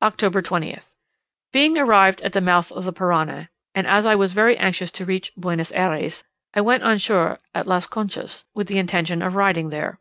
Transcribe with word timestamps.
October 0.00 0.40
20th. 0.40 0.94
Being 1.52 1.76
arrived 1.76 2.22
at 2.22 2.32
the 2.32 2.40
mouth 2.40 2.72
of 2.72 2.86
the 2.86 2.94
Parana, 2.94 3.50
and 3.74 3.86
as 3.86 4.06
I 4.06 4.14
was 4.14 4.32
very 4.32 4.56
anxious 4.56 4.90
to 4.92 5.04
reach 5.04 5.34
Buenos 5.36 5.70
Ayres, 5.72 6.24
I 6.54 6.62
went 6.62 6.82
on 6.82 6.96
shore 6.96 7.40
at 7.54 7.66
Las 7.66 7.86
Conchas, 7.86 8.46
with 8.54 8.68
the 8.68 8.78
intention 8.78 9.20
of 9.20 9.34
riding 9.34 9.68
there. 9.68 10.00